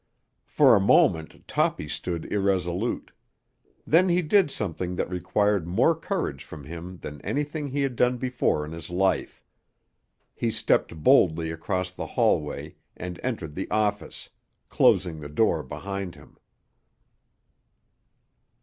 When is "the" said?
11.91-12.07, 13.53-13.69, 15.19-15.29